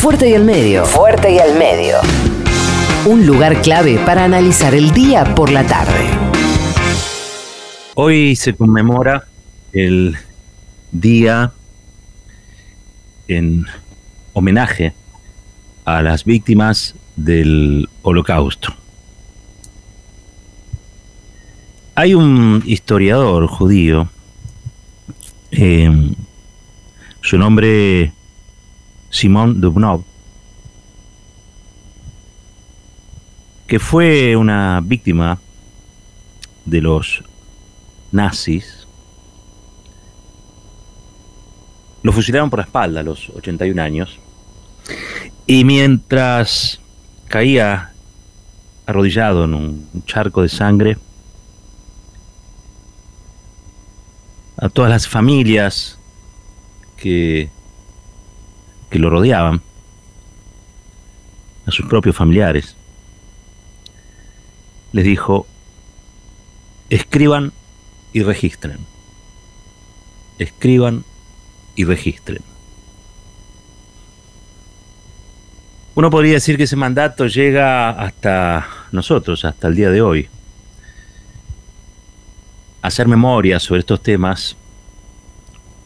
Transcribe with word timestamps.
Fuerte 0.00 0.30
y 0.30 0.34
al 0.34 0.46
medio. 0.46 0.86
Fuerte 0.86 1.30
y 1.30 1.38
al 1.40 1.58
medio. 1.58 1.96
Un 3.04 3.26
lugar 3.26 3.60
clave 3.60 3.98
para 3.98 4.24
analizar 4.24 4.74
el 4.74 4.92
día 4.92 5.34
por 5.34 5.50
la 5.50 5.66
tarde. 5.66 6.08
Hoy 7.96 8.34
se 8.34 8.54
conmemora 8.54 9.26
el 9.74 10.16
día 10.90 11.52
en 13.28 13.66
homenaje 14.32 14.94
a 15.84 16.00
las 16.00 16.24
víctimas 16.24 16.94
del 17.16 17.86
holocausto. 18.00 18.74
Hay 21.94 22.14
un 22.14 22.62
historiador 22.64 23.48
judío, 23.48 24.08
eh, 25.50 26.14
su 27.20 27.36
nombre 27.36 28.14
Simón 29.10 29.60
Dubnov, 29.60 30.04
que 33.66 33.78
fue 33.78 34.36
una 34.36 34.80
víctima 34.82 35.38
de 36.64 36.80
los 36.80 37.22
nazis. 38.12 38.86
Lo 42.02 42.12
fusilaron 42.12 42.48
por 42.48 42.60
la 42.60 42.64
espalda 42.64 43.00
a 43.00 43.02
los 43.02 43.28
81 43.30 43.82
años. 43.82 44.18
Y 45.46 45.64
mientras 45.64 46.80
caía 47.28 47.92
arrodillado 48.86 49.44
en 49.44 49.54
un 49.54 50.04
charco 50.06 50.42
de 50.42 50.48
sangre, 50.48 50.96
a 54.56 54.68
todas 54.68 54.90
las 54.90 55.08
familias 55.08 55.98
que, 56.96 57.50
que 58.90 58.98
lo 58.98 59.08
rodeaban, 59.08 59.62
a 61.66 61.70
sus 61.70 61.86
propios 61.86 62.16
familiares, 62.16 62.76
les 64.92 65.04
dijo, 65.04 65.46
escriban 66.88 67.52
y 68.12 68.22
registren, 68.22 68.78
escriban 70.38 71.04
y 71.76 71.84
registren. 71.84 72.42
Uno 75.94 76.10
podría 76.10 76.34
decir 76.34 76.56
que 76.56 76.64
ese 76.64 76.76
mandato 76.76 77.26
llega 77.26 77.90
hasta 77.90 78.66
nosotros, 78.90 79.44
hasta 79.44 79.68
el 79.68 79.76
día 79.76 79.90
de 79.90 80.02
hoy. 80.02 80.28
Hacer 82.82 83.06
memoria 83.06 83.60
sobre 83.60 83.80
estos 83.80 84.02
temas, 84.02 84.56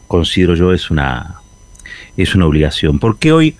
considero 0.07 0.55
yo, 0.55 0.71
es 0.71 0.89
una, 0.89 1.41
es 2.23 2.35
una 2.35 2.45
obligación. 2.45 2.99
Porque 2.99 3.31
hoy 3.31 3.57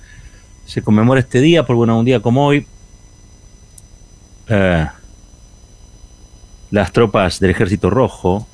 se 0.65 0.81
conmemora 0.81 1.19
este 1.19 1.41
día? 1.41 1.65
Porque 1.65 1.77
bueno, 1.77 1.99
un 1.99 2.05
día 2.05 2.21
como 2.21 2.45
hoy, 2.45 2.65
eh, 4.47 4.87
las 6.71 6.91
tropas 6.91 7.39
del 7.39 7.51
Ejército 7.51 7.89
Rojo 7.89 8.47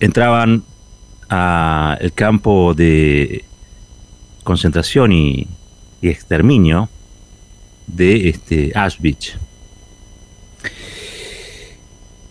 entraban 0.00 0.64
al 1.28 2.12
campo 2.12 2.74
de 2.74 3.44
concentración 4.42 5.12
y, 5.12 5.48
y 6.02 6.08
exterminio 6.08 6.88
de 7.86 8.28
este 8.28 8.72
Auschwitz 8.74 9.38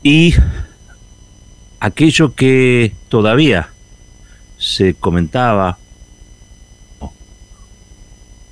y 0.04 0.36
aquello 1.80 2.36
que 2.36 2.94
todavía 3.08 3.73
se 4.64 4.94
comentaba, 4.94 5.78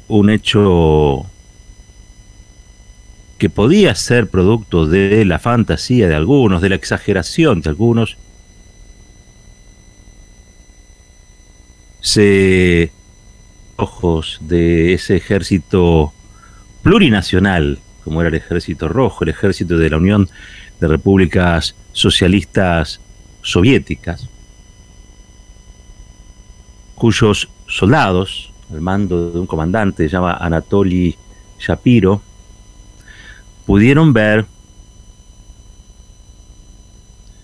un 0.10 0.30
hecho 0.30 1.26
que 3.38 3.50
podía 3.50 3.96
ser 3.96 4.28
producto 4.28 4.86
de 4.86 5.24
la 5.24 5.40
fantasía 5.40 6.10
de 6.10 6.16
algunos, 6.16 6.62
de 6.62 6.68
la 6.68 6.76
exageración 6.76 7.62
de 7.62 7.70
algunos, 7.70 8.18
ojos 13.78 14.40
de 14.42 14.94
ese 14.94 15.16
ejército 15.16 16.14
plurinacional, 16.84 17.80
como 18.04 18.20
era 18.20 18.28
el 18.28 18.36
ejército 18.36 18.90
rojo, 18.90 19.24
el 19.24 19.30
ejército 19.30 19.78
de 19.78 19.90
la 19.90 19.98
Unión 19.98 20.30
de 20.82 20.88
repúblicas 20.90 21.74
socialistas 21.94 23.00
soviéticas, 23.42 24.28
cuyos 27.02 27.50
soldados, 27.66 28.54
al 28.72 28.80
mando 28.80 29.32
de 29.32 29.40
un 29.40 29.48
comandante, 29.48 30.04
se 30.04 30.10
llama 30.10 30.34
Anatoly 30.34 31.18
Shapiro, 31.58 32.22
pudieron 33.66 34.14
ver 34.14 34.46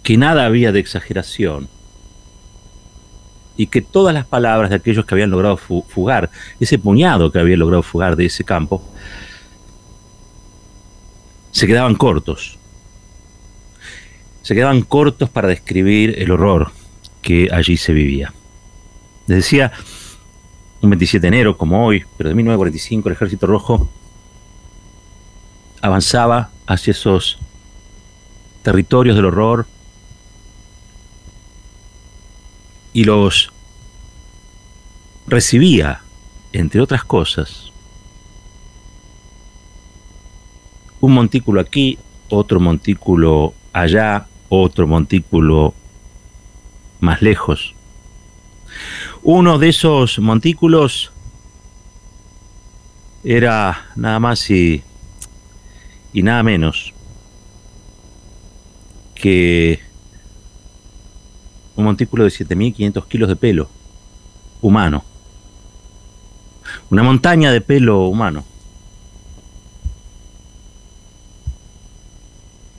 que 0.03 0.15
nada 0.15 0.45
había 0.45 0.71
de 0.71 0.79
exageración 0.79 1.67
y 3.57 3.65
que 3.65 3.81
todas 3.81 4.13
las 4.13 4.27
palabras 4.27 4.69
de 4.69 4.75
aquellos 4.75 5.07
que 5.07 5.15
habían 5.15 5.31
logrado 5.31 5.57
fugar, 5.57 6.29
ese 6.59 6.77
puñado 6.77 7.31
que 7.31 7.39
había 7.39 7.57
logrado 7.57 7.81
fugar 7.81 8.15
de 8.15 8.27
ese 8.27 8.43
campo, 8.43 8.87
se 11.49 11.65
quedaban 11.65 11.95
cortos 11.95 12.59
se 14.43 14.53
quedaban 14.53 14.83
cortos 14.83 15.31
para 15.31 15.47
describir 15.47 16.13
el 16.19 16.29
horror 16.29 16.71
que 17.23 17.49
allí 17.51 17.75
se 17.75 17.91
vivía. 17.91 18.31
Decía, 19.27 19.73
un 20.81 20.89
27 20.89 21.21
de 21.21 21.27
enero, 21.27 21.57
como 21.57 21.85
hoy, 21.85 22.05
pero 22.17 22.29
de 22.29 22.35
1945, 22.35 23.09
el 23.09 23.15
Ejército 23.15 23.45
Rojo 23.45 23.89
avanzaba 25.81 26.49
hacia 26.65 26.91
esos 26.91 27.37
territorios 28.63 29.15
del 29.15 29.25
horror 29.25 29.67
y 32.93 33.03
los 33.03 33.51
recibía, 35.27 36.01
entre 36.53 36.81
otras 36.81 37.03
cosas, 37.03 37.71
un 41.01 41.13
montículo 41.13 41.59
aquí, 41.59 41.99
otro 42.29 42.59
montículo 42.59 43.53
allá, 43.73 44.27
otro 44.49 44.87
montículo 44.87 45.73
más 46.99 47.21
lejos. 47.21 47.76
Uno 49.29 49.57
de 49.57 49.67
esos 49.67 50.19
montículos 50.19 51.11
era 53.25 53.87
nada 53.97 54.21
más 54.21 54.49
y, 54.49 54.81
nada 56.13 56.43
menos 56.43 56.93
que 59.15 59.81
un 61.75 61.83
montículo 61.83 62.23
de 62.23 62.29
7.500 62.29 63.05
kilos 63.09 63.27
de 63.27 63.35
pelo 63.35 63.69
humano. 64.61 65.03
Una 66.89 67.03
montaña 67.03 67.51
de 67.51 67.59
pelo 67.59 68.07
humano. 68.07 68.45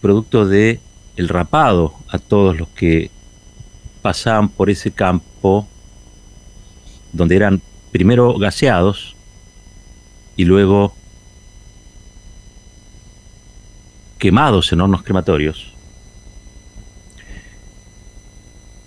Producto 0.01 0.47
de 0.47 0.81
el 1.15 1.29
rapado 1.29 1.93
a 2.09 2.19
todos 2.19 2.57
los 2.57 2.69
que 2.69 3.11
pasaban 4.01 4.49
por 4.49 4.71
ese 4.71 4.91
campo 4.91 5.69
donde 7.13 7.37
eran 7.37 7.63
primero 7.93 8.39
gaseados 8.39 9.17
y 10.37 10.45
luego 10.45 10.95
quemados 14.19 14.73
en 14.73 14.81
hornos 14.81 15.03
crematorios. 15.03 15.73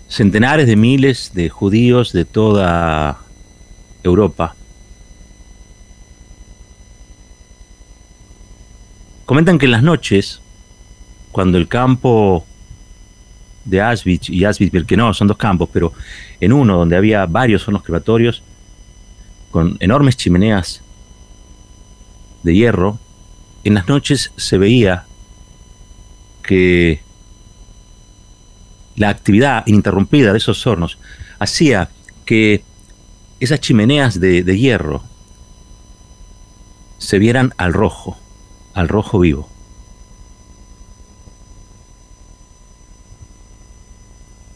Centenares 0.08 0.66
de 0.66 0.76
miles 0.76 1.32
de 1.34 1.48
judíos 1.48 2.12
de 2.12 2.26
toda 2.26 3.18
Europa 4.02 4.54
comentan 9.24 9.58
que 9.58 9.64
en 9.64 9.72
las 9.72 9.82
noches 9.82 10.42
cuando 11.30 11.56
el 11.56 11.66
campo 11.66 12.44
de 13.64 13.80
Auschwitz 13.80 14.28
y 14.28 14.44
Auschwitz-Birkenau 14.44 15.14
son 15.14 15.28
dos 15.28 15.36
campos, 15.36 15.68
pero 15.72 15.92
en 16.40 16.52
uno 16.52 16.76
donde 16.76 16.96
había 16.96 17.26
varios 17.26 17.66
hornos 17.66 17.82
crematorios 17.82 18.42
con 19.50 19.76
enormes 19.80 20.16
chimeneas 20.16 20.82
de 22.42 22.54
hierro, 22.54 22.98
en 23.64 23.74
las 23.74 23.86
noches 23.88 24.32
se 24.36 24.58
veía 24.58 25.04
que 26.42 27.00
la 28.96 29.08
actividad 29.08 29.64
ininterrumpida 29.66 30.32
de 30.32 30.38
esos 30.38 30.66
hornos 30.66 30.98
hacía 31.38 31.88
que 32.24 32.64
esas 33.40 33.60
chimeneas 33.60 34.20
de, 34.20 34.42
de 34.42 34.58
hierro 34.58 35.02
se 36.98 37.18
vieran 37.18 37.52
al 37.56 37.72
rojo, 37.72 38.16
al 38.74 38.88
rojo 38.88 39.18
vivo. 39.18 39.48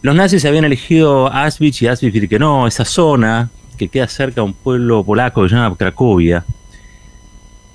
Los 0.06 0.14
nazis 0.14 0.44
habían 0.44 0.64
elegido 0.64 1.26
Auschwitz 1.32 1.82
y 1.82 1.88
Auschwitz-Birkenau, 1.88 2.68
esa 2.68 2.84
zona 2.84 3.50
que 3.76 3.88
queda 3.88 4.06
cerca 4.06 4.36
de 4.36 4.42
un 4.42 4.52
pueblo 4.52 5.02
polaco 5.02 5.42
que 5.42 5.48
se 5.48 5.56
llama 5.56 5.76
Cracovia, 5.76 6.44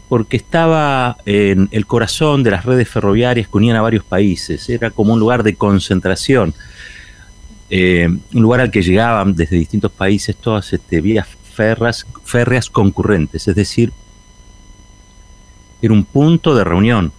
porque 0.07 0.37
estaba 0.37 1.17
en 1.25 1.67
el 1.73 1.85
corazón 1.85 2.41
de 2.41 2.51
las 2.51 2.63
redes 2.63 2.87
ferroviarias 2.87 3.49
que 3.49 3.57
unían 3.57 3.75
a 3.75 3.81
varios 3.81 4.05
países. 4.05 4.69
Era 4.69 4.91
como 4.91 5.11
un 5.11 5.19
lugar 5.19 5.43
de 5.43 5.55
concentración, 5.55 6.53
eh, 7.69 8.07
un 8.07 8.41
lugar 8.41 8.61
al 8.61 8.71
que 8.71 8.81
llegaban 8.81 9.35
desde 9.35 9.57
distintos 9.57 9.91
países 9.91 10.33
todas 10.37 10.71
este, 10.71 11.01
vías 11.01 11.27
férreas 11.53 12.69
concurrentes, 12.69 13.45
es 13.45 13.55
decir, 13.55 13.91
era 15.81 15.93
un 15.93 16.05
punto 16.05 16.55
de 16.55 16.63
reunión, 16.63 17.11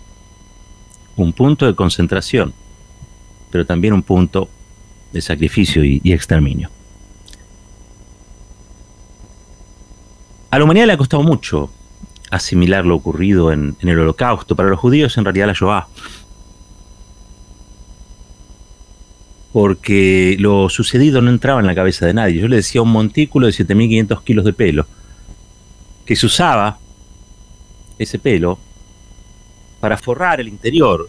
un 1.16 1.34
punto 1.34 1.66
de 1.66 1.74
concentración, 1.74 2.54
pero 3.50 3.66
también 3.66 3.92
un 3.92 4.02
punto 4.02 4.48
de 5.12 5.20
sacrificio 5.20 5.84
y, 5.84 6.00
exterminio. 6.04 6.70
A 10.50 10.58
la 10.58 10.64
humanidad 10.64 10.86
le 10.86 10.92
ha 10.92 10.96
costado 10.96 11.22
mucho 11.22 11.70
asimilar 12.30 12.84
lo 12.84 12.96
ocurrido 12.96 13.52
en, 13.52 13.76
el 13.80 13.98
holocausto. 13.98 14.56
Para 14.56 14.68
los 14.68 14.80
judíos 14.80 15.16
en 15.16 15.24
realidad 15.24 15.46
la 15.46 15.52
Shoah. 15.52 15.86
Porque 19.52 20.36
lo 20.38 20.68
sucedido 20.70 21.20
no 21.20 21.30
entraba 21.30 21.60
en 21.60 21.66
la 21.66 21.74
cabeza 21.74 22.06
de 22.06 22.14
nadie. 22.14 22.40
Yo 22.40 22.48
le 22.48 22.56
decía 22.56 22.80
un 22.80 22.90
montículo 22.90 23.46
de 23.46 23.52
7.500 23.52 24.24
kilos 24.24 24.44
de 24.46 24.52
pelo, 24.54 24.86
que 26.06 26.16
se 26.16 26.26
usaba 26.26 26.78
ese 27.98 28.18
pelo 28.18 28.58
para 29.80 29.98
forrar 29.98 30.40
el 30.40 30.48
interior 30.48 31.08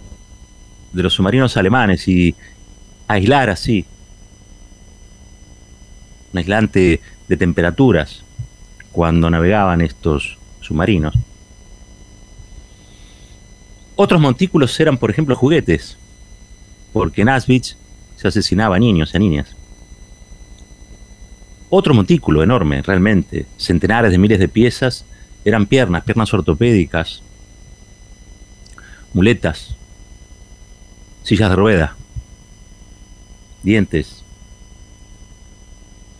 de 0.92 1.04
los 1.04 1.14
submarinos 1.14 1.56
alemanes 1.58 2.08
y 2.08 2.36
aislar 3.08 3.50
así 3.50 3.86
un 6.34 6.40
aislante 6.40 7.00
de 7.28 7.38
temperaturas 7.38 8.24
cuando 8.92 9.30
navegaban 9.30 9.82
estos 9.82 10.38
submarinos. 10.62 11.14
Otros 13.96 14.20
montículos 14.20 14.78
eran, 14.80 14.98
por 14.98 15.12
ejemplo, 15.12 15.36
juguetes, 15.36 15.98
porque 16.92 17.22
en 17.22 17.30
Auschwitz 17.30 17.78
se 18.16 18.28
asesinaba 18.28 18.76
a 18.76 18.80
niños 18.80 19.14
y 19.14 19.18
a 19.18 19.20
niñas. 19.20 19.56
Otro 21.70 21.94
montículo 21.94 22.44
enorme, 22.44 22.82
realmente, 22.82 23.46
centenares 23.58 24.12
de 24.12 24.18
miles 24.18 24.40
de 24.40 24.48
piezas, 24.48 25.06
eran 25.46 25.66
piernas, 25.66 26.04
piernas 26.04 26.34
ortopédicas, 26.34 27.22
muletas, 29.14 29.76
sillas 31.24 31.50
de 31.50 31.56
rueda, 31.56 31.96
dientes, 33.62 34.23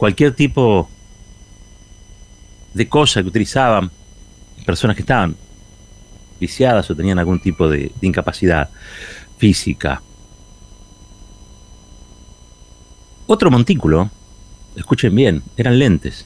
cualquier 0.04 0.34
tipo 0.34 0.90
de 2.74 2.90
cosa 2.90 3.22
que 3.22 3.30
utilizaban 3.30 3.90
personas 4.66 4.98
que 4.98 5.02
estaban 5.02 5.34
viciadas 6.42 6.92
o 6.92 6.94
tenían 6.94 7.20
algún 7.20 7.40
tipo 7.40 7.70
de, 7.70 7.90
incapacidad 8.02 8.70
física. 9.38 10.02
Otro 13.28 13.50
montículo, 13.50 14.10
escuchen 14.76 15.16
bien, 15.16 15.42
eran 15.56 15.80
lentes. 15.80 16.26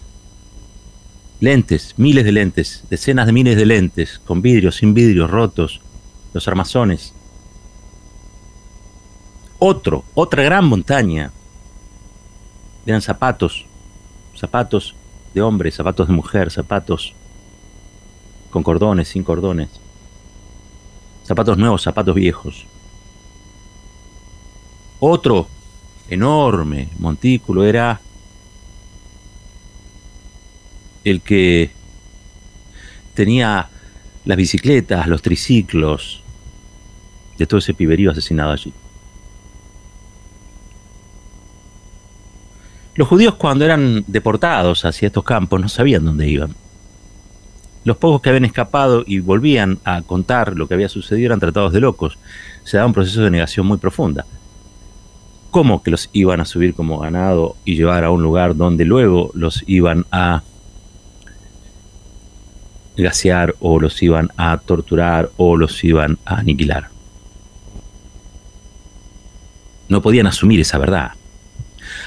Lentes, 1.39 1.93
miles 1.97 2.25
de 2.25 2.31
lentes, 2.31 2.83
decenas 2.89 3.27
de 3.27 3.33
miles 3.33 3.57
de 3.57 3.67
lentes, 3.67 4.19
con 4.25 4.41
vidrios, 4.41 4.77
sin 4.77 4.95
vidrios, 4.95 5.29
rotos, 5.29 5.81
los 6.33 6.47
armazones. 6.47 7.13
Otro, 9.59 10.03
otra 10.15 10.41
gran 10.41 10.65
montaña. 10.65 11.31
Eran 12.87 13.01
zapatos, 13.01 13.65
zapatos 14.33 14.95
de 15.33 15.41
hombre, 15.41 15.69
zapatos 15.71 16.07
de 16.07 16.13
mujer, 16.13 16.49
zapatos 16.49 17.13
con 18.49 18.63
cordones, 18.63 19.09
sin 19.09 19.23
cordones. 19.23 19.67
Zapatos 21.25 21.57
nuevos, 21.57 21.81
zapatos 21.81 22.15
viejos. 22.15 22.65
Otro 25.01 25.49
enorme 26.09 26.87
montículo 26.97 27.65
era 27.65 27.99
el 31.03 31.19
que 31.19 31.71
tenía 33.13 33.67
las 34.23 34.37
bicicletas, 34.37 35.07
los 35.07 35.21
triciclos, 35.21 36.23
de 37.37 37.45
todo 37.45 37.57
ese 37.57 37.73
piberío 37.73 38.11
asesinado 38.11 38.51
allí. 38.51 38.73
Los 42.97 43.07
judíos 43.07 43.35
cuando 43.35 43.63
eran 43.63 44.03
deportados 44.07 44.83
hacia 44.83 45.05
estos 45.05 45.23
campos 45.23 45.61
no 45.61 45.69
sabían 45.69 46.03
dónde 46.03 46.27
iban. 46.27 46.55
Los 47.83 47.97
pocos 47.97 48.21
que 48.21 48.29
habían 48.29 48.45
escapado 48.45 49.03
y 49.05 49.19
volvían 49.19 49.77
a 49.83 50.01
contar 50.01 50.57
lo 50.57 50.67
que 50.67 50.73
había 50.73 50.89
sucedido 50.89 51.27
eran 51.27 51.39
tratados 51.39 51.71
de 51.73 51.79
locos. 51.79 52.17
Se 52.63 52.75
daba 52.75 52.87
un 52.87 52.93
proceso 52.93 53.21
de 53.21 53.29
negación 53.29 53.67
muy 53.67 53.77
profunda. 53.77 54.25
¿Cómo 55.51 55.83
que 55.83 55.91
los 55.91 56.09
iban 56.11 56.41
a 56.41 56.45
subir 56.45 56.73
como 56.73 56.97
ganado 56.97 57.55
y 57.65 57.75
llevar 57.75 58.03
a 58.03 58.09
un 58.09 58.23
lugar 58.23 58.55
donde 58.55 58.83
luego 58.83 59.29
los 59.35 59.63
iban 59.67 60.07
a 60.11 60.41
gasear 62.97 63.53
o 63.59 63.79
los 63.79 64.01
iban 64.01 64.31
a 64.37 64.57
torturar 64.57 65.29
o 65.37 65.55
los 65.55 65.83
iban 65.83 66.17
a 66.25 66.37
aniquilar? 66.37 66.89
No 69.87 70.01
podían 70.01 70.25
asumir 70.25 70.59
esa 70.61 70.79
verdad. 70.79 71.11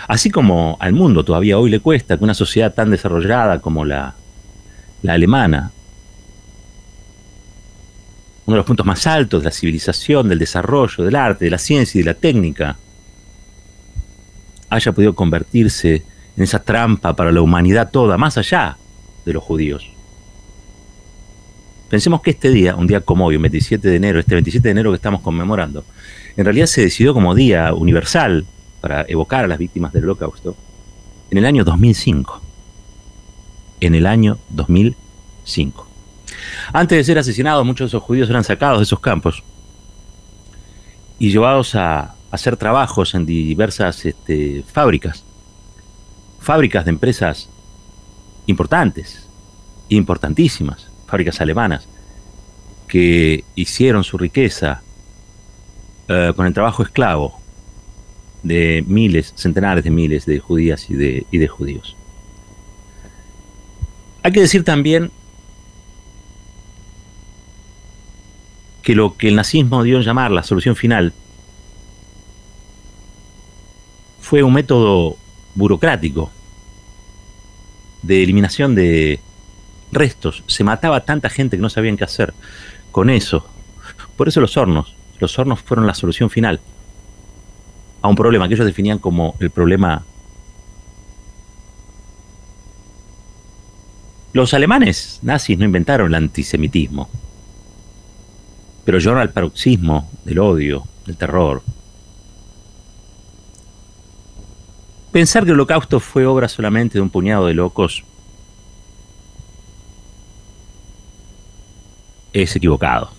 Así 0.09 0.31
como 0.31 0.77
al 0.81 0.93
mundo 0.93 1.25
todavía 1.25 1.59
hoy 1.59 1.71
le 1.71 1.81
cuesta 1.81 2.17
que 2.17 2.25
una 2.25 2.35
sociedad 2.35 2.73
tan 2.75 2.91
desarrollada 2.91 3.61
como 3.61 3.85
la 3.85 4.15
alemana, 5.07 5.73
uno 8.51 8.57
de 8.57 8.59
los 8.59 8.67
puntos 8.67 8.85
más 8.85 9.07
altos 9.07 9.43
de 9.43 9.45
la 9.45 9.53
civilización, 9.53 10.29
del 10.29 10.41
desarrollo, 10.41 11.05
del 11.05 11.15
arte, 11.15 11.45
de 11.45 11.53
la 11.53 11.59
ciencia 11.59 11.99
y 11.99 12.03
de 12.03 12.11
la 12.11 12.19
técnica, 12.19 12.77
haya 14.69 14.93
podido 14.93 15.15
convertirse 15.15 16.03
en 16.37 16.43
esa 16.43 16.61
trampa 16.61 17.15
para 17.15 17.31
la 17.31 17.43
humanidad 17.43 17.91
toda, 17.91 18.19
más 18.19 18.39
allá 18.39 18.77
de 19.25 19.33
los 19.33 19.43
judíos. 19.43 19.89
Pensemos 21.89 22.23
que 22.23 22.31
este 22.31 22.51
día, 22.51 22.75
un 22.75 22.87
día 22.87 23.01
como 23.01 23.27
hoy, 23.27 23.37
el 23.37 23.41
27 23.41 23.89
de 23.89 23.97
enero, 23.97 24.19
este 24.19 24.35
27 24.35 24.67
de 24.67 24.71
enero 24.73 24.91
que 24.91 24.97
estamos 24.97 25.21
conmemorando, 25.21 25.85
en 26.37 26.45
realidad 26.45 26.67
se 26.67 26.83
decidió 26.83 27.15
como 27.15 27.35
día 27.35 27.73
universal 27.75 28.47
para 28.81 29.05
evocar 29.09 29.45
a 29.45 29.49
las 29.49 29.59
víctimas 29.59 29.93
del 29.93 30.05
holocausto 30.05 30.57
en 31.31 31.39
el 31.39 31.47
año 31.47 31.65
2005 31.65 32.51
en 33.81 33.95
el 33.95 34.07
año 34.07 34.39
2005. 34.51 35.87
Antes 36.73 36.99
de 36.99 37.05
ser 37.05 37.19
asesinados, 37.19 37.65
muchos 37.65 37.87
de 37.87 37.97
esos 37.97 38.03
judíos 38.03 38.31
eran 38.31 38.45
sacados 38.45 38.79
de 38.79 38.85
esos 38.85 39.01
campos 39.01 39.43
y 41.19 41.31
llevados 41.31 41.75
a, 41.75 42.15
hacer 42.31 42.57
trabajos 42.57 43.17
en 43.17 43.27
diversas 43.27 44.07
este, 44.07 44.63
fábricas, 44.63 45.25
fábricas 46.39 46.85
de 46.85 46.91
empresas 46.91 47.49
importantes, 48.47 49.27
importantísimas, 49.89 50.87
fábricas 51.09 51.41
alemanas, 51.41 51.89
que 52.87 53.43
hicieron 53.57 54.05
su 54.05 54.17
riqueza 54.17 54.81
eh, 56.07 56.33
con 56.37 56.47
el 56.47 56.55
trabajo 56.55 56.85
esclavo 56.85 57.40
de 58.43 58.85
miles, 58.87 59.33
centenares 59.37 59.85
de 59.85 59.91
miles 59.91 60.27
de 60.27 60.39
judías 60.39 60.89
y 60.91 60.95
de, 60.95 61.27
y 61.31 61.39
de 61.39 61.49
judíos. 61.49 61.97
Hay 64.23 64.33
que 64.33 64.41
decir 64.41 64.65
también 64.65 65.11
que 68.83 68.95
lo 68.95 69.17
que 69.17 69.29
el 69.29 69.37
nazismo 69.37 69.83
dio 69.83 69.97
en 69.97 70.03
llamar 70.03 70.31
la 70.31 70.43
solución 70.43 70.77
final 70.77 71.13
fue 74.21 74.43
un 74.43 74.53
método 74.53 75.17
burocrático 75.55 76.31
de 78.03 78.23
eliminación 78.23 78.75
de 78.75 79.21
restos. 79.93 80.45
Se 80.47 80.65
mataba 80.65 81.05
tanta 81.05 81.29
gente 81.29 81.57
que 81.57 81.63
no 81.63 81.71
sabían 81.71 81.97
qué 81.97 82.05
hacer 82.05 82.33
con 82.91 83.11
eso. 83.11 83.47
Por 84.17 84.29
eso 84.29 84.41
los 84.41 84.57
hornos. 84.57 84.95
Los 85.19 85.39
hornos 85.39 85.61
fueron 85.61 85.87
la 85.87 85.95
solución 85.95 86.31
final 86.31 86.61
a 88.03 88.09
un 88.09 88.15
problema 88.15 88.49
que 88.49 88.55
ellos 88.55 88.67
definían 88.67 88.99
como 88.99 89.35
el 89.41 89.51
problema 89.51 90.05
Los 94.33 94.55
alemanes 94.55 95.19
nazis 95.23 95.59
no 95.59 95.65
inventaron 95.65 96.07
el 96.07 96.15
antisemitismo, 96.15 97.09
pero 98.85 98.99
llegaron 98.99 99.21
al 99.21 99.33
paroxismo 99.33 100.09
del 100.25 100.39
odio, 100.39 100.85
del 101.05 101.17
terror. 101.17 101.63
Pensar 105.11 105.43
que 105.43 105.51
el 105.51 105.55
holocausto 105.55 105.99
fue 105.99 106.27
obra 106.27 106.49
solamente 106.49 106.99
de 106.99 107.03
un 107.03 107.11
puñado 107.11 107.47
de 107.47 107.55
locos 107.55 108.05
es 112.33 112.55
equivocado. 112.55 113.11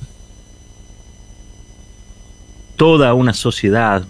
Toda 2.77 3.13
una 3.13 3.33
sociedad, 3.33 4.05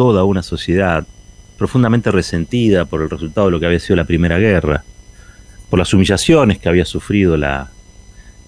toda 0.00 0.24
una 0.24 0.42
sociedad 0.42 1.06
profundamente 1.58 2.10
resentida 2.10 2.86
por 2.86 3.02
el 3.02 3.10
resultado 3.10 3.48
de 3.48 3.50
lo 3.50 3.60
que 3.60 3.66
había 3.66 3.78
sido 3.78 3.96
la 3.96 4.06
Primera 4.06 4.38
Guerra, 4.38 4.82
por 5.68 5.78
las 5.78 5.92
humillaciones 5.92 6.58
que 6.58 6.70
había 6.70 6.86
sufrido 6.86 7.36
la, 7.36 7.70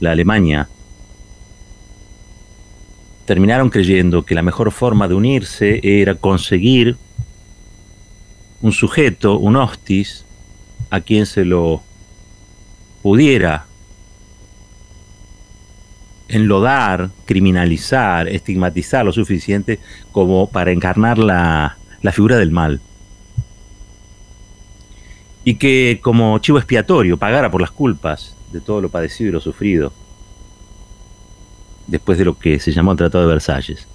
la 0.00 0.12
Alemania, 0.12 0.66
terminaron 3.26 3.68
creyendo 3.68 4.24
que 4.24 4.34
la 4.34 4.40
mejor 4.40 4.72
forma 4.72 5.08
de 5.08 5.14
unirse 5.14 5.78
era 5.82 6.14
conseguir 6.14 6.96
un 8.62 8.72
sujeto, 8.72 9.36
un 9.36 9.56
hostis, 9.56 10.24
a 10.88 11.02
quien 11.02 11.26
se 11.26 11.44
lo 11.44 11.82
pudiera 13.02 13.66
enlodar, 16.32 17.10
criminalizar, 17.26 18.26
estigmatizar 18.26 19.04
lo 19.04 19.12
suficiente 19.12 19.78
como 20.10 20.48
para 20.48 20.72
encarnar 20.72 21.18
la, 21.18 21.76
la 22.00 22.12
figura 22.12 22.38
del 22.38 22.50
mal. 22.50 22.80
Y 25.44 25.56
que 25.56 26.00
como 26.02 26.38
chivo 26.38 26.58
expiatorio 26.58 27.18
pagara 27.18 27.50
por 27.50 27.60
las 27.60 27.70
culpas 27.70 28.34
de 28.50 28.60
todo 28.60 28.80
lo 28.80 28.88
padecido 28.88 29.28
y 29.28 29.32
lo 29.32 29.40
sufrido 29.40 29.92
después 31.86 32.16
de 32.16 32.24
lo 32.24 32.38
que 32.38 32.58
se 32.58 32.72
llamó 32.72 32.92
el 32.92 32.98
Tratado 32.98 33.24
de 33.24 33.32
Versalles. 33.32 33.86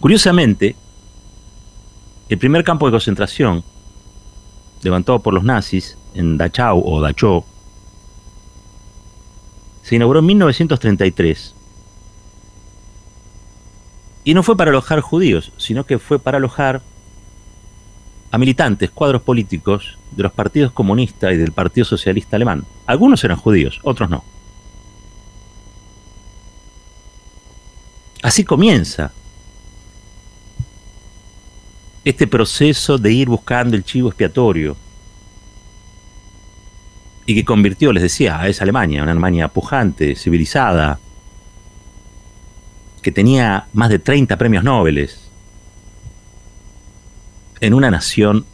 Curiosamente, 0.00 0.76
el 2.28 2.38
primer 2.38 2.64
campo 2.64 2.86
de 2.86 2.92
concentración 2.92 3.62
levantado 4.82 5.18
por 5.18 5.34
los 5.34 5.44
nazis 5.44 5.98
en 6.14 6.38
Dachau 6.38 6.82
o 6.84 7.00
Dachau 7.00 7.44
se 9.88 9.96
inauguró 9.96 10.18
en 10.18 10.26
1933 10.26 11.54
y 14.22 14.34
no 14.34 14.42
fue 14.42 14.54
para 14.54 14.70
alojar 14.70 15.00
judíos, 15.00 15.50
sino 15.56 15.86
que 15.86 15.98
fue 15.98 16.18
para 16.18 16.36
alojar 16.36 16.82
a 18.30 18.36
militantes, 18.36 18.90
cuadros 18.90 19.22
políticos 19.22 19.96
de 20.10 20.24
los 20.24 20.32
partidos 20.32 20.72
comunistas 20.72 21.32
y 21.32 21.38
del 21.38 21.52
Partido 21.52 21.86
Socialista 21.86 22.36
Alemán. 22.36 22.66
Algunos 22.84 23.24
eran 23.24 23.38
judíos, 23.38 23.80
otros 23.82 24.10
no. 24.10 24.24
Así 28.22 28.44
comienza 28.44 29.10
este 32.04 32.26
proceso 32.26 32.98
de 32.98 33.10
ir 33.10 33.30
buscando 33.30 33.74
el 33.74 33.84
chivo 33.84 34.08
expiatorio 34.08 34.76
y 37.28 37.34
que 37.34 37.44
convirtió, 37.44 37.92
les 37.92 38.02
decía, 38.02 38.40
a 38.40 38.48
esa 38.48 38.64
Alemania, 38.64 39.02
una 39.02 39.12
Alemania 39.12 39.48
pujante, 39.48 40.16
civilizada, 40.16 40.98
que 43.02 43.12
tenía 43.12 43.66
más 43.74 43.90
de 43.90 43.98
30 43.98 44.38
premios 44.38 44.64
Nobel, 44.64 45.10
en 47.60 47.74
una 47.74 47.90
nación 47.90 48.46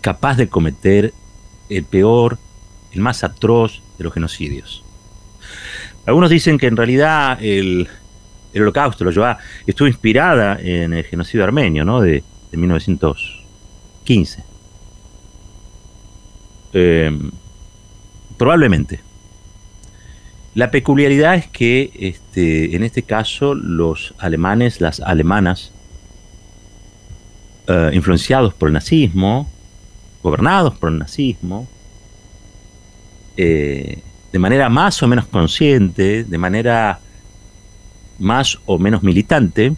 capaz 0.00 0.36
de 0.36 0.48
cometer 0.48 1.12
el 1.68 1.82
peor, 1.82 2.38
el 2.92 3.00
más 3.00 3.24
atroz 3.24 3.82
de 3.98 4.04
los 4.04 4.14
genocidios. 4.14 4.84
Algunos 6.06 6.30
dicen 6.30 6.56
que 6.56 6.68
en 6.68 6.76
realidad 6.76 7.42
el, 7.42 7.88
holocausto, 8.54 9.02
lo 9.02 9.10
lleva, 9.10 9.38
estuvo 9.66 9.88
inspirada 9.88 10.56
en 10.60 10.92
el 10.92 11.02
genocidio 11.02 11.42
armenio, 11.42 11.84
¿no? 11.84 12.00
De, 12.00 12.22
1915. 12.52 14.55
Eh, 16.78 17.10
probablemente. 18.36 19.00
La 20.54 20.70
peculiaridad 20.70 21.34
es 21.36 21.46
que 21.46 21.90
este, 21.98 22.76
en 22.76 22.82
este 22.82 23.02
caso 23.02 23.54
los 23.54 24.14
alemanes, 24.18 24.82
las 24.82 25.00
alemanas, 25.00 25.72
eh, 27.66 27.92
influenciados 27.94 28.52
por 28.52 28.68
el 28.68 28.74
nazismo, 28.74 29.48
gobernados 30.22 30.76
por 30.76 30.90
el 30.90 30.98
nazismo, 30.98 31.66
eh, 33.38 34.02
de 34.30 34.38
manera 34.38 34.68
más 34.68 35.02
o 35.02 35.08
menos 35.08 35.24
consciente, 35.28 36.24
de 36.24 36.38
manera 36.38 37.00
más 38.18 38.58
o 38.66 38.78
menos 38.78 39.02
militante, 39.02 39.74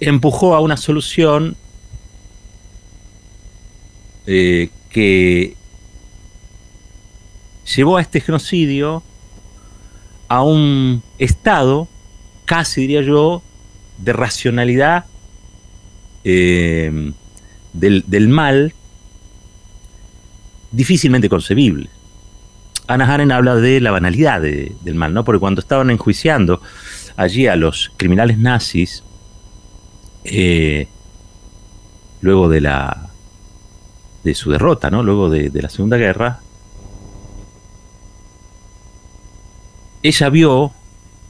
empujó 0.00 0.54
a 0.54 0.60
una 0.60 0.78
solución 0.78 1.54
eh, 4.26 4.70
que 4.90 5.56
llevó 7.74 7.96
a 7.96 8.02
este 8.02 8.20
genocidio 8.20 9.02
a 10.28 10.42
un 10.42 11.02
estado, 11.18 11.88
casi 12.44 12.82
diría 12.82 13.02
yo, 13.02 13.42
de 13.98 14.12
racionalidad 14.12 15.06
eh, 16.24 17.12
del, 17.72 18.28
mal 18.28 18.74
difícilmente 20.72 21.28
concebible. 21.28 21.88
Ana 22.88 23.12
Haren 23.12 23.32
habla 23.32 23.56
de 23.56 23.80
la 23.80 23.90
banalidad 23.90 24.40
del 24.40 24.94
mal, 24.94 25.12
¿no? 25.12 25.24
Porque 25.24 25.40
cuando 25.40 25.60
estaban 25.60 25.90
enjuiciando 25.90 26.60
allí 27.16 27.46
a 27.46 27.56
los 27.56 27.92
criminales 27.96 28.38
nazis, 28.38 29.02
eh, 30.24 30.88
luego 32.20 32.48
de 32.48 32.60
la 32.60 33.10
de 34.26 34.34
su 34.34 34.50
derrota, 34.50 34.90
¿no? 34.90 35.04
Luego 35.04 35.30
de, 35.30 35.50
de 35.50 35.62
la 35.62 35.68
Segunda 35.68 35.96
Guerra, 35.96 36.40
ella 40.02 40.28
vio 40.28 40.72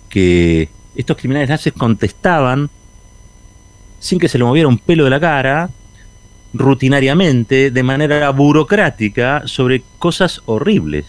que 0.09 0.71
estos 0.95 1.17
criminales 1.19 1.51
nazis 1.51 1.75
contestaban 1.75 2.71
sin 4.01 4.19
que 4.19 4.29
se 4.29 4.39
le 4.39 4.45
moviera 4.45 4.69
un 4.69 4.79
pelo 4.79 5.05
de 5.05 5.11
la 5.11 5.21
cara 5.21 5.69
rutinariamente, 6.55 7.71
de 7.71 7.83
manera 7.83 8.31
burocrática, 8.31 9.43
sobre 9.45 9.83
cosas 9.99 10.41
horribles, 10.47 11.05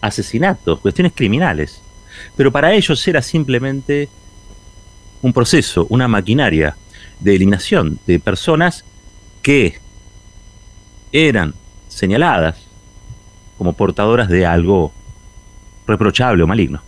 asesinatos, 0.00 0.80
cuestiones 0.80 1.12
criminales. 1.14 1.82
Pero 2.36 2.50
para 2.50 2.72
ellos 2.72 3.06
era 3.06 3.20
simplemente 3.20 4.08
un 5.20 5.34
proceso, 5.34 5.86
una 5.90 6.08
maquinaria 6.08 6.74
de 7.20 7.34
eliminación 7.34 7.98
de 8.06 8.18
personas 8.18 8.84
que 9.42 9.78
eran 11.12 11.54
señaladas 11.88 12.56
como 13.56 13.72
portadoras 13.72 14.28
de 14.28 14.46
algo 14.46 14.92
reprochable 15.86 16.42
o 16.42 16.46
maligno. 16.46 16.80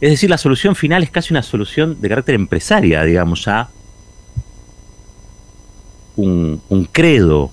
Es 0.00 0.10
decir, 0.10 0.30
la 0.30 0.38
solución 0.38 0.74
final 0.74 1.02
es 1.02 1.10
casi 1.10 1.34
una 1.34 1.42
solución 1.42 2.00
de 2.00 2.08
carácter 2.08 2.34
empresaria, 2.34 3.02
digamos, 3.04 3.46
a 3.48 3.68
un, 6.16 6.88
credo, 6.90 7.50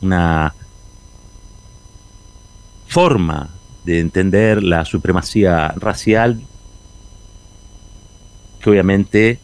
una 0.00 0.54
forma 2.86 3.50
de 3.84 4.00
entender 4.00 4.62
la 4.62 4.84
supremacía 4.84 5.68
racial 5.76 6.40
que 8.60 8.70
obviamente 8.70 9.38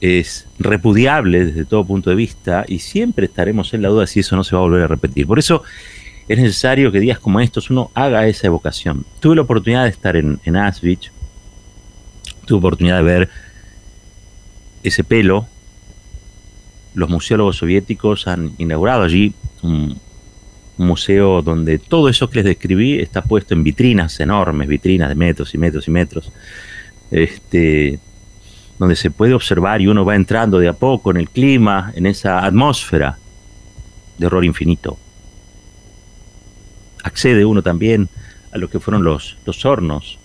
es 0.00 0.46
repudiable 0.58 1.46
desde 1.46 1.64
todo 1.64 1.84
punto 1.84 2.10
de 2.10 2.16
vista 2.16 2.64
y 2.68 2.78
siempre 2.78 3.26
estaremos 3.26 3.74
en 3.74 3.82
la 3.82 3.88
duda 3.88 4.06
si 4.06 4.20
eso 4.20 4.36
no 4.36 4.44
se 4.44 4.54
va 4.54 4.60
a 4.60 4.64
volver 4.64 4.82
a 4.82 4.86
repetir. 4.86 5.26
Por 5.26 5.38
eso 5.38 5.62
es 6.28 6.38
necesario 6.38 6.92
que 6.92 7.00
días 7.00 7.18
como 7.18 7.40
estos 7.40 7.70
uno 7.70 7.90
haga 7.94 8.26
esa 8.26 8.46
evocación. 8.46 9.04
Tuve 9.20 9.36
la 9.36 9.42
oportunidad 9.42 9.84
de 9.84 9.90
estar 9.90 10.16
en, 10.16 10.40
en 10.44 10.56
Auschwitz, 10.56 11.10
tuve 12.46 12.58
oportunidad 12.58 12.98
de 12.98 13.02
ver 13.02 13.28
ese 14.82 15.04
pelo 15.04 15.46
los 16.98 17.08
museólogos 17.08 17.56
soviéticos 17.56 18.26
han 18.26 18.52
inaugurado 18.58 19.04
allí 19.04 19.32
un, 19.62 19.96
museo 20.78 21.42
donde 21.42 21.80
todo 21.80 22.08
eso 22.08 22.30
que 22.30 22.36
les 22.36 22.44
describí 22.44 23.00
está 23.00 23.22
puesto 23.22 23.52
en 23.52 23.64
vitrinas 23.64 24.20
enormes, 24.20 24.68
vitrinas 24.68 25.08
de 25.08 25.16
metros 25.16 25.52
y 25.52 25.58
metros 25.58 25.88
y 25.88 25.90
metros, 25.90 26.32
este, 27.10 27.98
donde 28.78 28.96
se 28.96 29.10
puede 29.10 29.34
observar 29.34 29.80
y 29.80 29.88
uno 29.88 30.04
va 30.04 30.14
entrando 30.14 30.58
de 30.58 30.68
a 30.68 30.72
poco 30.72 31.10
en 31.10 31.16
el 31.16 31.28
clima, 31.28 31.92
en 31.94 32.06
esa 32.06 32.44
atmósfera 32.44 33.18
de 34.18 34.26
horror 34.26 34.44
infinito. 34.44 34.98
Accede 37.02 37.44
uno 37.44 37.62
también 37.62 38.08
a 38.52 38.58
lo 38.58 38.68
que 38.68 38.80
fueron 38.80 39.02
los, 39.02 39.36
los 39.44 39.64
hornos 39.64 40.18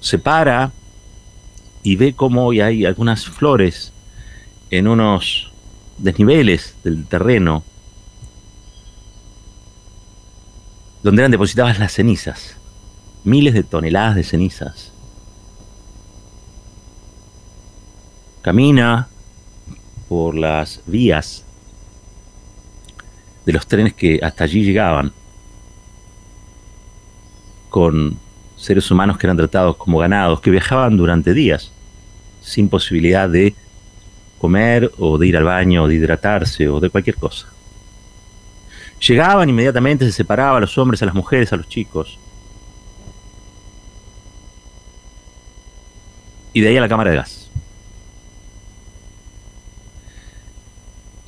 se 0.00 0.18
para 0.18 0.72
y 1.82 1.96
ve 1.96 2.14
cómo 2.14 2.46
hoy 2.46 2.60
hay 2.60 2.86
algunas 2.86 3.26
flores 3.26 3.92
en 4.70 4.88
unos 4.88 5.52
desniveles 5.98 6.76
del 6.82 7.04
terreno 7.06 7.62
donde 11.08 11.22
eran 11.22 11.30
depositadas 11.30 11.78
las 11.78 11.92
cenizas, 11.92 12.54
miles 13.24 13.54
de 13.54 13.62
toneladas 13.62 14.14
de 14.14 14.24
cenizas. 14.24 14.92
Camina 18.42 19.08
por 20.06 20.34
las 20.34 20.82
vías 20.84 21.46
de 23.46 23.52
los 23.54 23.66
trenes 23.66 23.94
que 23.94 24.20
hasta 24.22 24.44
allí 24.44 24.62
llegaban 24.62 25.10
con 27.70 28.18
seres 28.58 28.90
humanos 28.90 29.16
que 29.16 29.28
eran 29.28 29.38
tratados 29.38 29.76
como 29.76 30.00
ganados, 30.00 30.42
que 30.42 30.50
viajaban 30.50 30.98
durante 30.98 31.32
días, 31.32 31.72
sin 32.42 32.68
posibilidad 32.68 33.30
de 33.30 33.54
comer 34.38 34.92
o 34.98 35.16
de 35.16 35.26
ir 35.26 35.38
al 35.38 35.44
baño 35.44 35.84
o 35.84 35.88
de 35.88 35.94
hidratarse 35.94 36.68
o 36.68 36.80
de 36.80 36.90
cualquier 36.90 37.16
cosa. 37.16 37.48
Llegaban 39.00 39.48
inmediatamente, 39.48 40.04
se 40.04 40.12
separaban 40.12 40.56
a 40.56 40.60
los 40.60 40.76
hombres, 40.76 41.02
a 41.02 41.06
las 41.06 41.14
mujeres, 41.14 41.52
a 41.52 41.56
los 41.56 41.68
chicos. 41.68 42.18
Y 46.52 46.60
de 46.60 46.68
ahí 46.68 46.76
a 46.76 46.80
la 46.80 46.88
cámara 46.88 47.10
de 47.10 47.16
gas. 47.16 47.48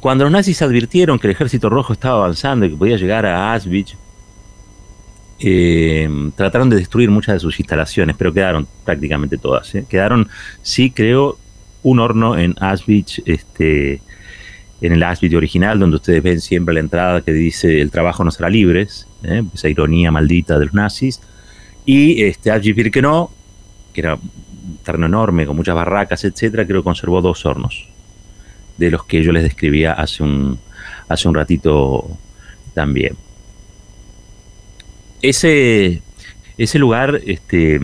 Cuando 0.01 0.25
los 0.25 0.33
nazis 0.33 0.63
advirtieron 0.63 1.19
que 1.19 1.27
el 1.27 1.33
ejército 1.33 1.69
rojo 1.69 1.93
estaba 1.93 2.17
avanzando 2.17 2.65
y 2.65 2.71
que 2.71 2.77
podía 2.77 2.97
llegar 2.97 3.27
a 3.27 3.53
Auschwitz, 3.53 3.97
eh, 5.39 6.09
trataron 6.37 6.71
de 6.71 6.77
destruir 6.77 7.11
muchas 7.11 7.35
de 7.35 7.41
sus 7.41 7.59
instalaciones, 7.61 8.17
pero 8.17 8.33
quedaron 8.33 8.67
prácticamente 8.85 9.37
todas. 9.37 9.75
¿eh? 9.75 9.85
Quedaron, 9.89 10.29
sí, 10.63 10.91
creo, 10.91 11.39
un 11.83 12.01
horno 12.01 12.39
en 12.39 12.55
Auschwitz, 12.61 13.23
este, 13.27 14.01
en 14.81 14.93
el 14.93 15.03
Auschwitz 15.03 15.35
original, 15.35 15.79
donde 15.79 15.97
ustedes 15.97 16.23
ven 16.23 16.41
siempre 16.41 16.75
la 16.75 16.81
entrada 16.81 17.21
que 17.21 17.33
dice 17.33 17.81
el 17.81 17.91
trabajo 17.91 18.25
no 18.25 18.31
será 18.31 18.49
libres, 18.49 19.07
¿eh? 19.23 19.43
esa 19.55 19.69
ironía 19.69 20.11
maldita 20.11 20.59
de 20.59 20.67
los 20.67 20.75
nazis, 20.75 21.21
y 21.85 22.23
este 22.23 22.51
Auschwitz-Birkenau, 22.51 23.31
que 23.93 24.01
era 24.01 24.15
un 24.15 24.79
terreno 24.85 25.07
enorme 25.07 25.47
con 25.47 25.57
muchas 25.57 25.75
barracas, 25.75 26.25
etcétera, 26.25 26.67
creo 26.67 26.81
que 26.81 26.85
conservó 26.85 27.21
dos 27.21 27.45
hornos, 27.45 27.89
de 28.79 28.91
los 28.91 29.05
que 29.05 29.23
yo 29.23 29.33
les 29.33 29.43
describía 29.43 29.93
hace 29.93 30.23
un, 30.23 30.59
hace 31.09 31.29
un 31.29 31.35
ratito 31.35 32.17
también 32.75 33.17
ese, 35.23 36.03
ese 36.57 36.79
lugar 36.79 37.21
este, 37.27 37.81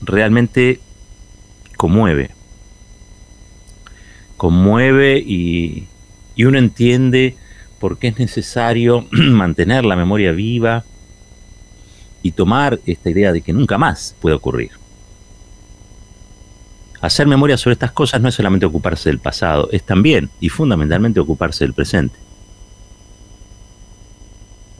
realmente 0.00 0.80
conmueve. 1.76 2.30
Conmueve 4.42 5.18
y, 5.18 5.86
y 6.34 6.44
uno 6.46 6.58
entiende 6.58 7.36
por 7.78 7.98
qué 7.98 8.08
es 8.08 8.18
necesario 8.18 9.06
mantener 9.12 9.84
la 9.84 9.94
memoria 9.94 10.32
viva 10.32 10.82
y 12.24 12.32
tomar 12.32 12.80
esta 12.84 13.08
idea 13.08 13.32
de 13.32 13.40
que 13.40 13.52
nunca 13.52 13.78
más 13.78 14.16
puede 14.20 14.34
ocurrir. 14.34 14.72
Hacer 17.00 17.28
memoria 17.28 17.56
sobre 17.56 17.74
estas 17.74 17.92
cosas 17.92 18.20
no 18.20 18.30
es 18.30 18.34
solamente 18.34 18.66
ocuparse 18.66 19.10
del 19.10 19.20
pasado, 19.20 19.68
es 19.70 19.84
también 19.84 20.28
y 20.40 20.48
fundamentalmente 20.48 21.20
ocuparse 21.20 21.62
del 21.62 21.74
presente 21.74 22.18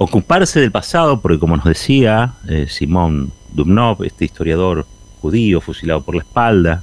ocuparse 0.03 0.59
del 0.59 0.73
pasado, 0.73 1.21
porque 1.21 1.39
como 1.39 1.57
nos 1.57 1.65
decía 1.65 2.35
eh, 2.49 2.67
Simón 2.69 3.33
Dubnov, 3.53 4.03
este 4.03 4.25
historiador 4.25 4.85
judío 5.21 5.61
fusilado 5.61 6.03
por 6.03 6.17
la 6.17 6.23
espalda, 6.23 6.83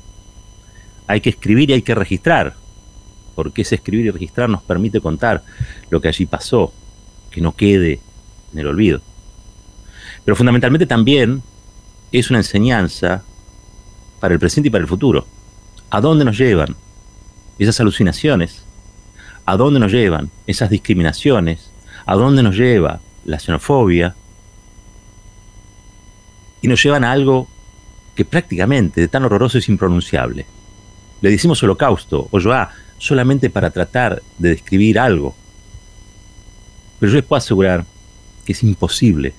hay 1.05 1.19
que 1.19 1.31
escribir 1.31 1.69
y 1.69 1.73
hay 1.73 1.81
que 1.81 1.95
registrar, 1.95 2.55
porque 3.29 3.61
ese 3.61 3.75
escribir 3.75 4.07
y 4.07 4.11
registrar 4.11 4.49
nos 4.49 4.63
permite 4.63 5.01
contar 5.01 5.43
lo 5.89 6.01
que 6.01 6.07
allí 6.07 6.25
pasó, 6.25 6.73
que 7.31 7.41
no 7.41 7.55
quede 7.55 7.99
en 8.53 8.59
el 8.59 8.67
olvido. 8.67 9.01
Pero 10.25 10.35
fundamentalmente 10.35 10.85
también 10.85 11.41
es 12.11 12.29
una 12.29 12.39
enseñanza 12.39 13.23
para 14.19 14.33
el 14.33 14.39
presente 14.39 14.67
y 14.67 14.71
para 14.71 14.81
el 14.81 14.89
futuro. 14.89 15.25
¿A 15.89 16.01
dónde 16.01 16.25
nos 16.25 16.37
llevan 16.37 16.75
esas 17.57 17.79
alucinaciones? 17.79 18.63
¿A 19.45 19.57
dónde 19.57 19.79
nos 19.79 19.91
llevan 19.91 20.29
esas 20.45 20.69
discriminaciones? 20.69 21.71
¿A 22.05 22.15
dónde 22.15 22.43
nos 22.43 22.55
lleva 22.55 22.99
la 23.25 23.39
xenofobia, 23.39 24.15
y 26.61 26.67
nos 26.67 26.83
llevan 26.83 27.03
a 27.03 27.11
algo 27.11 27.47
que 28.15 28.25
prácticamente 28.25 29.01
de 29.01 29.07
tan 29.07 29.23
horroroso 29.23 29.57
es 29.57 29.69
impronunciable. 29.69 30.45
Le 31.21 31.29
decimos 31.29 31.61
holocausto 31.63 32.27
o 32.31 32.39
Shoah 32.39 32.69
solamente 32.99 33.49
para 33.49 33.71
tratar 33.71 34.21
de 34.37 34.49
describir 34.49 34.99
algo. 34.99 35.35
Pero 36.99 37.11
yo 37.11 37.15
les 37.15 37.25
puedo 37.25 37.37
asegurar 37.37 37.85
que 38.45 38.51
es 38.51 38.61
imposible 38.61 39.33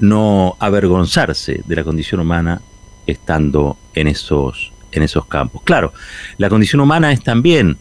no 0.00 0.56
avergonzarse 0.58 1.62
de 1.64 1.76
la 1.76 1.84
condición 1.84 2.20
humana 2.20 2.60
estando 3.06 3.78
en 3.94 4.08
esos, 4.08 4.72
en 4.92 5.02
esos 5.04 5.26
campos. 5.26 5.62
Claro, 5.62 5.92
la 6.36 6.50
condición 6.50 6.80
humana 6.80 7.12
es 7.12 7.22
también 7.22 7.78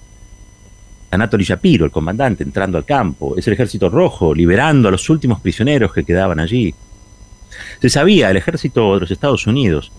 Anatoly 1.09 1.43
Shapiro, 1.43 1.85
el 1.85 1.91
comandante, 1.91 2.43
entrando 2.43 2.77
al 2.77 2.85
campo. 2.85 3.35
Es 3.37 3.47
el 3.47 3.53
ejército 3.53 3.89
rojo, 3.89 4.33
liberando 4.33 4.87
a 4.87 4.91
los 4.91 5.09
últimos 5.09 5.41
prisioneros 5.41 5.93
que 5.93 6.03
quedaban 6.03 6.39
allí. 6.39 6.73
Se 7.81 7.89
sabía, 7.89 8.29
el 8.29 8.37
ejército 8.37 8.93
de 8.95 9.01
los 9.01 9.11
Estados 9.11 9.45
Unidos, 9.47 9.91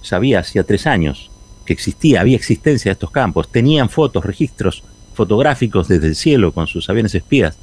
sabía 0.00 0.40
hacía 0.40 0.64
tres 0.64 0.86
años 0.86 1.31
que 1.64 1.72
existía, 1.72 2.20
había 2.20 2.36
existencia 2.36 2.90
de 2.90 2.94
estos 2.94 3.10
campos. 3.10 3.50
Tenían 3.50 3.88
fotos, 3.88 4.24
registros 4.24 4.82
fotográficos 5.14 5.88
desde 5.88 6.08
el 6.08 6.16
cielo 6.16 6.52
con 6.52 6.66
sus 6.66 6.88
aviones 6.88 7.14
espías. 7.14 7.56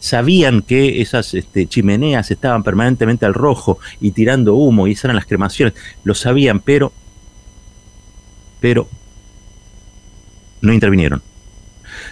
Sabían 0.00 0.62
que 0.62 1.00
esas 1.00 1.34
este, 1.34 1.66
chimeneas 1.66 2.30
estaban 2.30 2.62
permanentemente 2.62 3.26
al 3.26 3.34
rojo 3.34 3.78
y 4.00 4.12
tirando 4.12 4.54
humo 4.54 4.86
y 4.86 4.92
esas 4.92 5.06
eran 5.06 5.16
las 5.16 5.26
cremaciones. 5.26 5.74
Lo 6.04 6.14
sabían, 6.14 6.60
pero, 6.60 6.92
pero 8.60 8.88
no 10.60 10.72
intervinieron 10.72 11.22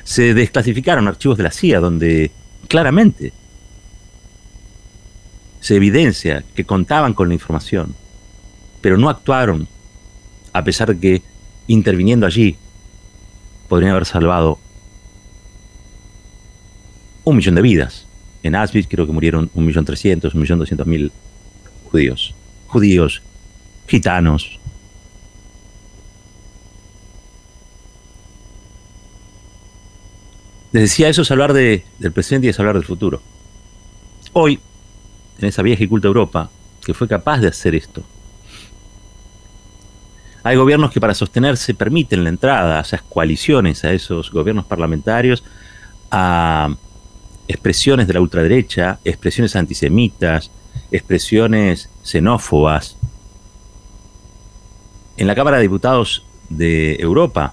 se 0.05 0.35
desclasificaron 0.35 1.09
archivos 1.09 1.37
de 1.37 1.43
la 1.43 1.51
CIA 1.51 1.81
donde 1.81 2.31
claramente 2.69 3.33
se 5.61 5.77
evidencia 5.77 6.45
que 6.55 6.65
contaban 6.65 7.13
con 7.13 7.29
la 7.29 7.35
información, 7.35 7.95
pero 8.81 8.97
no 8.97 9.09
actuaron, 9.09 9.67
a 10.57 10.65
pesar 10.65 10.97
que 10.97 11.23
interviniendo 11.67 12.25
allí 12.27 12.57
podrían 13.69 13.93
haber 13.93 14.07
salvado 14.07 14.59
un 17.25 17.37
millón 17.37 17.57
de 17.57 17.63
vidas. 17.63 18.07
En 18.43 18.55
Auschwitz 18.55 18.87
creo 18.89 19.07
que 19.07 19.13
murieron 19.13 19.51
un 19.53 19.67
millón 19.67 19.85
trescientos, 19.85 20.35
un 20.35 20.41
millón 20.41 20.59
doscientos 20.59 20.87
mil 20.87 21.13
judíos. 21.91 22.35
Judíos, 22.69 23.23
gitanos, 23.87 24.59
Les 30.73 30.83
decía, 30.83 31.09
eso 31.09 31.23
es 31.23 31.31
hablar 31.31 31.55
de, 31.55 31.85
del 31.99 32.13
presente 32.13 32.49
y 32.49 32.51
es 32.51 32.61
hablar 32.61 32.75
del 32.75 32.85
futuro. 32.85 33.23
Hoy, 34.35 34.61
en 35.39 35.47
esa 35.47 35.63
vieja 35.63 35.83
y 35.83 35.87
culta 35.87 36.09
Europa, 36.09 36.51
que 36.85 36.93
fue 36.93 37.09
capaz 37.09 37.39
de 37.39 37.49
hacer 37.49 37.75
esto, 37.75 38.03
hay 40.47 40.55
gobiernos 40.55 40.93
que 40.93 41.01
para 41.01 41.13
sostenerse 41.13 41.75
permiten 41.75 42.23
la 42.23 42.31
entrada 42.31 42.79
a 42.79 42.83
esas 42.83 43.03
coaliciones, 43.03 43.85
a 43.85 43.93
esos 43.93 44.31
gobiernos 44.31 44.65
parlamentarios, 44.65 45.43
a 46.09 46.73
expresiones 47.49 48.07
de 48.07 48.15
la 48.15 48.21
ultraderecha, 48.21 49.01
expresiones 49.05 49.57
antisemitas, 49.57 50.53
expresiones 50.93 51.91
xenófobas. 52.05 52.97
En 55.17 55.27
la 55.27 55.35
Cámara 55.35 55.57
de 55.57 55.65
Diputados 55.65 56.25
de 56.49 56.95
Europa, 57.01 57.53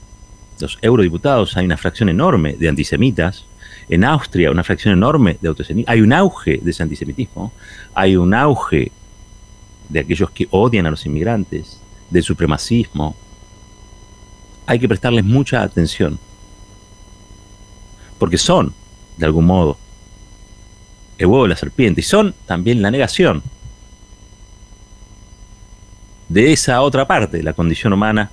los 0.60 0.78
eurodiputados 0.84 1.58
hay 1.58 1.66
una 1.66 1.78
fracción 1.78 2.10
enorme 2.10 2.54
de 2.54 2.70
antisemitas. 2.70 3.44
En 3.90 4.04
Austria 4.04 4.52
una 4.52 4.64
fracción 4.64 4.94
enorme 4.94 5.40
de 5.42 5.50
antisemitas. 5.50 5.92
Hay 5.92 6.02
un 6.02 6.14
auge 6.14 6.60
de 6.62 6.70
ese 6.70 6.84
antisemitismo. 6.84 7.54
Hay 7.96 8.16
un 8.18 8.36
auge 8.36 8.92
de 9.90 10.00
aquellos 10.00 10.30
que 10.30 10.48
odian 10.52 10.86
a 10.86 10.92
los 10.92 11.08
inmigrantes, 11.08 11.80
del 12.10 12.24
supremacismo. 12.24 13.16
Hay 14.66 14.80
que 14.80 14.88
prestarles 14.88 15.26
mucha 15.26 15.62
atención. 15.62 16.20
Porque 18.18 18.38
son, 18.38 18.74
de 19.18 19.26
algún 19.26 19.46
modo, 19.46 19.78
el 21.18 21.28
huevo 21.28 21.44
de 21.44 21.50
la 21.50 21.56
serpiente. 21.56 22.02
Y 22.02 22.04
son 22.04 22.34
también 22.46 22.82
la 22.82 22.92
negación 22.92 23.44
de 26.30 26.52
esa 26.52 26.82
otra 26.82 27.06
parte 27.06 27.44
la 27.44 27.54
condición 27.54 27.94
humana, 27.94 28.32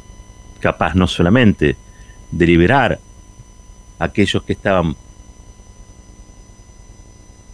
capaz 0.59 0.95
no 0.95 1.07
solamente 1.07 1.77
de 2.31 2.47
liberar 2.47 2.99
a 3.99 4.05
aquellos 4.05 4.43
que 4.43 4.55
estaban 4.55 4.97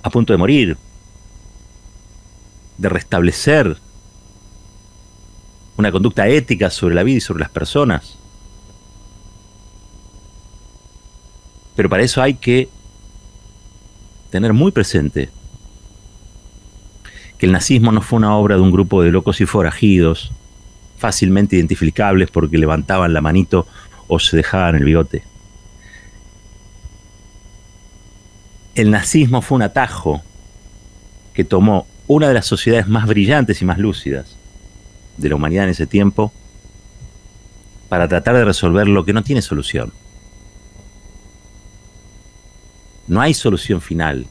a 0.02 0.10
punto 0.10 0.32
de 0.32 0.36
morir, 0.36 0.76
de 2.78 2.88
restablecer 2.88 3.76
una 5.76 5.92
conducta 5.92 6.26
ética 6.28 6.70
sobre 6.70 6.94
la 6.94 7.02
vida 7.02 7.18
y 7.18 7.20
sobre 7.20 7.40
las 7.40 7.50
personas. 7.50 8.18
Pero 11.74 11.90
para 11.90 12.02
eso 12.02 12.22
hay 12.22 12.34
que 12.34 12.68
tener 14.30 14.52
muy 14.52 14.72
presente 14.72 15.28
que 17.38 17.46
el 17.46 17.52
nazismo 17.52 17.92
no 17.92 18.00
fue 18.00 18.16
una 18.16 18.34
obra 18.34 18.56
de 18.56 18.62
un 18.62 18.70
grupo 18.70 19.02
de 19.02 19.12
locos 19.12 19.42
y 19.42 19.46
forajidos, 19.46 20.32
fácilmente 20.96 21.56
identificables 21.56 22.30
porque 22.30 22.56
levantaban 22.56 23.12
la 23.12 23.20
manito 23.20 23.66
o 24.08 24.18
se 24.18 24.38
dejaban 24.38 24.76
el 24.76 24.84
bigote. 24.84 25.22
El 28.74 28.90
nazismo 28.90 29.42
fue 29.42 29.56
un 29.56 29.62
atajo 29.62 30.22
que 31.34 31.44
tomó 31.44 31.86
una 32.06 32.28
de 32.28 32.34
las 32.34 32.46
sociedades 32.46 32.88
más 32.88 33.06
brillantes 33.06 33.60
y 33.60 33.66
más 33.66 33.78
lúcidas 33.78 34.36
de 35.16 35.28
la 35.28 35.36
humanidad 35.36 35.64
en 35.64 35.70
ese 35.70 35.86
tiempo 35.86 36.32
para 37.88 38.08
tratar 38.08 38.34
de 38.34 38.44
resolver 38.44 38.88
lo 38.88 39.04
que 39.04 39.12
no 39.12 39.22
tiene 39.22 39.42
solución. 39.42 39.92
No 43.06 43.20
hay 43.20 43.34
solución 43.34 43.80
final 43.80 44.26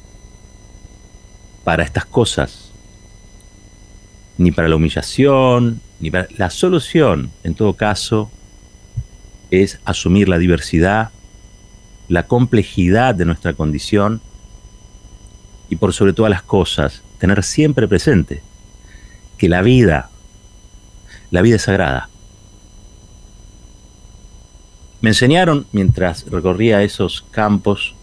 para 1.63 1.83
estas 1.83 2.05
cosas, 2.05 2.71
ni 4.37 4.51
para 4.51 4.67
la 4.67 4.75
humillación, 4.75 5.81
ni 5.99 6.11
para... 6.11 6.27
La 6.37 6.49
solución, 6.49 7.31
en 7.43 7.55
todo 7.55 7.73
caso, 7.73 8.29
es 9.49 9.79
asumir 9.85 10.27
la 10.27 10.37
diversidad, 10.37 11.11
la 12.07 12.27
complejidad 12.27 13.15
de 13.15 13.25
nuestra 13.25 13.53
condición 13.53 14.21
y 15.69 15.77
por 15.77 15.93
sobre 15.93 16.13
todas 16.13 16.29
las 16.29 16.43
cosas, 16.43 17.01
tener 17.17 17.43
siempre 17.43 17.87
presente 17.87 18.43
que 19.37 19.49
la 19.49 19.61
vida, 19.61 20.09
la 21.35 21.41
vida 21.41 21.57
es 21.57 21.63
sagrada. 21.63 22.09
Me 25.01 25.09
enseñaron 25.09 25.67
mientras 25.73 26.25
recorría 26.31 26.81
esos 26.81 27.25
campos 27.29 27.93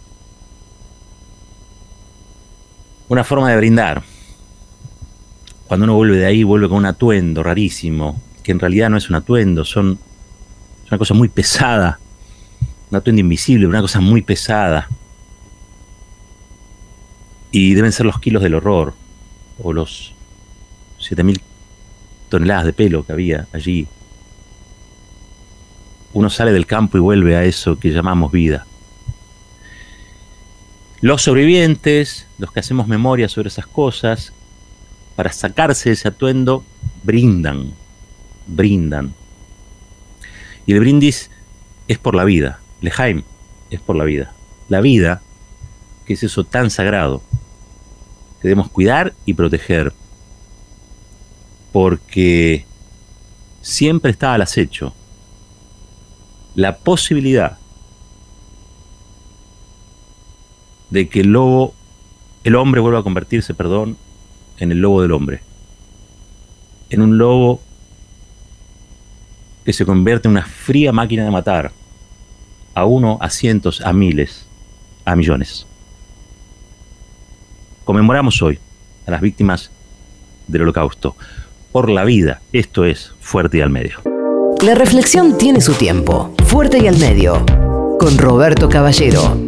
una 3.08 3.24
forma 3.24 3.50
de 3.50 3.56
brindar. 3.56 4.02
Cuando 5.66 5.84
uno 5.84 5.94
vuelve 5.94 6.18
de 6.18 6.26
ahí, 6.26 6.44
vuelve 6.44 6.68
con 6.68 6.78
un 6.78 6.86
atuendo 6.86 7.42
rarísimo, 7.42 8.20
que 8.42 8.52
en 8.52 8.60
realidad 8.60 8.90
no 8.90 8.98
es 8.98 9.08
un 9.08 9.16
atuendo, 9.16 9.64
son, 9.64 9.98
es 10.84 10.90
una 10.90 10.98
cosa 10.98 11.14
muy 11.14 11.28
pesada, 11.28 11.98
un 12.90 12.96
atuendo 12.96 13.20
invisible, 13.20 13.66
una 13.66 13.80
cosa 13.80 14.00
muy 14.00 14.20
pesada. 14.20 14.88
Y 17.50 17.72
deben 17.72 17.92
ser 17.92 18.04
los 18.04 18.20
kilos 18.20 18.42
del 18.42 18.54
horror, 18.54 18.92
o 19.62 19.72
los 19.72 20.14
7.000 21.00 21.40
toneladas 22.32 22.64
de 22.64 22.72
pelo 22.72 23.04
que 23.04 23.12
había 23.12 23.46
allí. 23.52 23.86
Uno 26.14 26.30
sale 26.30 26.50
del 26.50 26.64
campo 26.64 26.96
y 26.96 27.00
vuelve 27.00 27.36
a 27.36 27.44
eso 27.44 27.78
que 27.78 27.90
llamamos 27.90 28.32
vida. 28.32 28.64
Los 31.02 31.20
sobrevivientes, 31.20 32.26
los 32.38 32.50
que 32.50 32.60
hacemos 32.60 32.88
memoria 32.88 33.28
sobre 33.28 33.48
esas 33.48 33.66
cosas, 33.66 34.32
para 35.14 35.30
sacarse 35.30 35.90
ese 35.90 36.08
atuendo, 36.08 36.64
brindan, 37.02 37.74
brindan. 38.46 39.12
Y 40.64 40.72
el 40.72 40.80
brindis 40.80 41.30
es 41.86 41.98
por 41.98 42.14
la 42.14 42.24
vida, 42.24 42.60
Lejaim 42.80 43.24
es 43.68 43.80
por 43.80 43.96
la 43.96 44.04
vida. 44.04 44.32
La 44.70 44.80
vida, 44.80 45.20
que 46.06 46.14
es 46.14 46.22
eso 46.22 46.44
tan 46.44 46.70
sagrado, 46.70 47.22
que 48.40 48.48
debemos 48.48 48.70
cuidar 48.70 49.12
y 49.26 49.34
proteger, 49.34 49.92
porque 51.72 52.66
siempre 53.62 54.10
está 54.10 54.34
al 54.34 54.42
acecho 54.42 54.92
la 56.54 56.76
posibilidad 56.76 57.58
de 60.90 61.08
que 61.08 61.20
el 61.20 61.28
lobo, 61.28 61.74
el 62.44 62.54
hombre 62.56 62.80
vuelva 62.80 63.00
a 63.00 63.02
convertirse, 63.02 63.54
perdón, 63.54 63.96
en 64.58 64.70
el 64.72 64.78
lobo 64.78 65.00
del 65.00 65.12
hombre. 65.12 65.40
En 66.90 67.00
un 67.00 67.16
lobo 67.16 67.60
que 69.64 69.72
se 69.72 69.86
convierte 69.86 70.28
en 70.28 70.32
una 70.32 70.44
fría 70.44 70.92
máquina 70.92 71.24
de 71.24 71.30
matar. 71.30 71.72
A 72.74 72.84
uno, 72.84 73.18
a 73.20 73.30
cientos, 73.30 73.80
a 73.80 73.92
miles, 73.92 74.46
a 75.04 75.16
millones. 75.16 75.66
Conmemoramos 77.84 78.40
hoy 78.42 78.58
a 79.06 79.10
las 79.10 79.20
víctimas 79.20 79.70
del 80.48 80.62
holocausto. 80.62 81.16
Por 81.72 81.88
la 81.88 82.04
vida, 82.04 82.42
esto 82.52 82.84
es 82.84 83.14
Fuerte 83.18 83.56
y 83.56 83.60
al 83.62 83.70
Medio. 83.70 83.96
La 84.62 84.74
reflexión 84.74 85.38
tiene 85.38 85.62
su 85.62 85.72
tiempo. 85.72 86.34
Fuerte 86.44 86.78
y 86.78 86.86
al 86.86 86.98
Medio. 86.98 87.46
Con 87.98 88.18
Roberto 88.18 88.68
Caballero. 88.68 89.41